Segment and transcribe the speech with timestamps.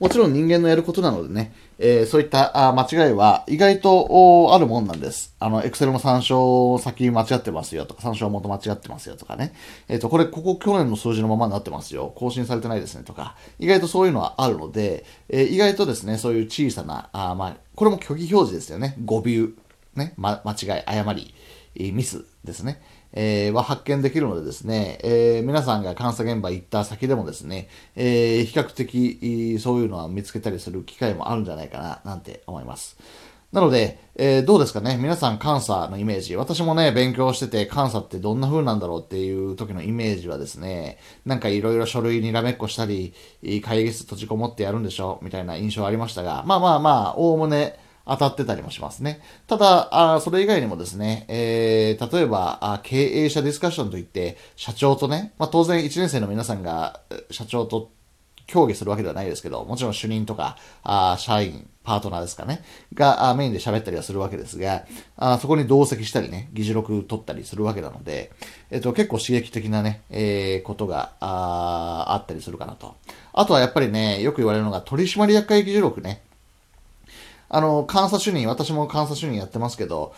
[0.00, 5.36] もちろん人間のやることなのでね、えー、そういった間違いは意外とあるもんなんです。
[5.38, 9.52] あの、エクセルの参照先間違ってますよとか、参照元間違ってますよとかね。
[9.88, 12.14] えっ、ー、と、これ、ここ去年の数字のままになってますよ。
[12.16, 18.96] 更新されてないですねとか、意外とそういうのはあるので、えー、意外とですね、そういう小さな、あまあ、これも虚偽表示ですよね。
[19.04, 21.34] 誤ビュー、ね、ま、間違い、誤り、
[21.74, 22.82] ミスですね。
[23.12, 32.96] えー、は発見できるのでですね、えー、皆さんが監査現場行った先でもですね、えー、比較的そういうのは見つけたりする機会もあるんじゃないかな、なんて思います。
[33.52, 36.36] なので、えー、どうですかね皆さん監査のイメージ。
[36.36, 43.12] 私もね、勉強してて監査ってどんな風なんだろうっていう時のイメージはですね、なんかいろいろ書類にらめっこしたり、
[43.64, 47.76] 会議室閉じこもってやるんでしょみたいな印象ありましたが、まあまあまあ、おおむね、
[48.10, 49.20] 当たってたりもしますね。
[49.46, 57.92] ただ、あそれ以外にもですね、えー、例えばあ、経営者ディスカッションといって、社長とね、まあ、当然1年生の皆さんが社長と
[58.48, 68.32] 協議するわけではないですけど、もちろん主任とか、あ社員、パートナーですかね、がメインで喋ったりはするわけですが、あそこに同席したりね、議事録取ったりするわけなので、
[68.72, 72.96] えっと、結構刺激的なね、えー、ことがああったりするかなと。
[73.32, 76.22] あとはやっぱりね、よく言われるのが取締役会議事録ね。
[77.52, 80.14] あの、監査主任、私も監査主任やってますけど、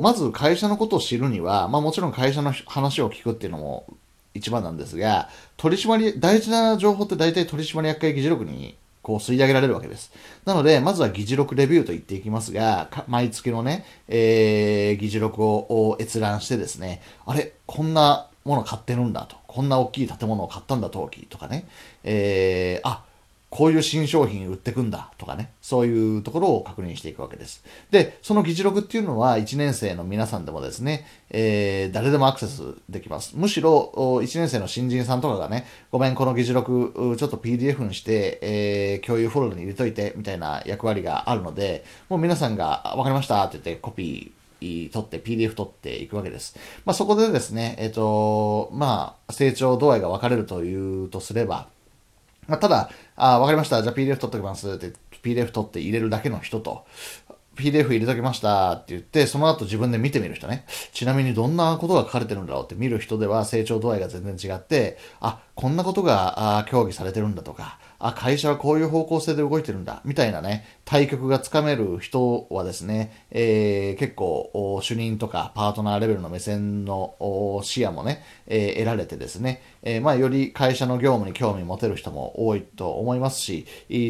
[0.00, 3.86] まず会社のことを知るには、まあもちろん会社の話を聞くっていうのも
[4.34, 10.12] 一番なんですが、取締り大事な情報って大体取締役会議事録にこう吸い上げられるわけです。
[10.44, 19.36] なので、まずは議事録レビューと言っていきますが、毎月のね、えー、議事録を閲覧してですね、あれ、こんなもの買ってるんだと。
[19.46, 21.66] こんな大きい建物を買ったんだ、陶器とかね。
[22.04, 23.04] えー、あ、
[23.52, 27.62] こういう新商品売ってくんだとかね、そういうところを確認していくわけです。
[27.90, 33.34] で、その議事録っていうのは1年生の皆さんでもですね、えー、誰でもアクセスできます。
[33.36, 46.56] むしろ1年生の新人さんとかがね、ごめん、この議事録ちょっと PDF にして、えー、共有フォルダに入れといてみたいな役割があるので、もう皆さんがわかりましたって言ってコピー取って PDF 取っていくわけです。
[46.86, 51.68] まあ、そこでですね、えっ、ー、と、まあ、成長度合いが分かれるというとすれば、
[52.48, 53.82] まあ、ただ、あ、わかりました。
[53.82, 54.92] じゃあ PDF 取っておきますって、
[55.22, 56.84] PDF 取って入れるだけの人と、
[57.56, 60.64] PDF 入れときましたって言って、その後自分で見てみる人ね。
[60.92, 83.66] ちなみにどんなことが書かれてるんだろうって見る人では成長度合いが全然違って、あ、こんなことがあ協議されてるんだとか、あ、会社はこういう方向性で動いてるんだ、みたいなね、対局がつかめる人はですね、えー、結構、主任とかパートナーレベルの目線の視野もね、えー、得られてですね、えー、まあ、より会社の業務に興味持てる人も多いと思いますし、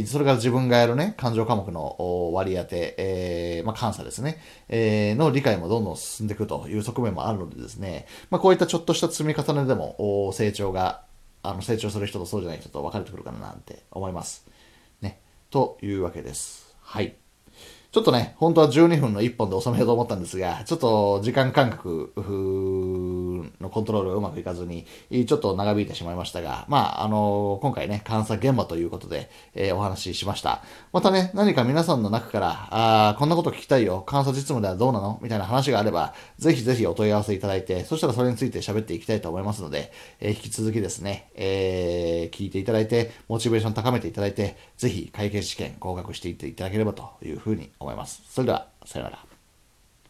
[0.06, 4.38] それから自分がやるね、感情科目の割り当て、えー、まあ、監査ですね、
[4.70, 11.03] えー、の理解もどんどん進んでいくという側面もあるのでですね、まあ、こういったちょっとした積み重ねでも成長が
[11.42, 14.47] あの成長する人とそうじゃない人と分かれてくるかななんて思います。
[15.00, 15.20] ね。
[15.50, 16.76] というわけです。
[16.80, 17.16] はい。
[17.91, 22.12] ちょっとね、本当は12分の1本で収めようと思ったんですが、ちょっと時間感覚
[23.72, 24.87] コントロールがうまくいかずに、
[25.27, 30.62] ちょっと長引いてしまいましたが、まあ、あの今回ね、監査現場ということで、えー、お話ししました。
[30.93, 35.19] またね、何か皆さんの中から、あこんなこと聞きたいよ、監査実務ではどうなの？
[35.22, 48.22] みたいな話があれば、ぜひぜひお問い合わせいただいて、そしたらそれについて喋っていきたいと思いますので、えー、引き続きですね、えー、聞いていただいて、モチベーション高めていただいて、ぜひ会計試験合格していっていただければというふうに思います。
[48.28, 49.31] それでは、さようなら。